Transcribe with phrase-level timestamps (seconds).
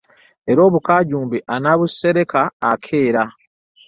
[0.51, 3.23] Era obukajuumbe anaabusereka akeera.